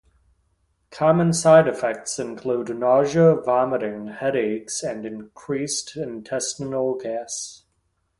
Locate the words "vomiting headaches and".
3.35-5.05